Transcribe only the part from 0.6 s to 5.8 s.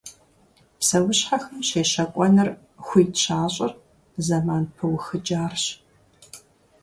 Псэущхьэхэм щещэкӀуэныр хуит щащӀыр зэман пыухыкӀарщ.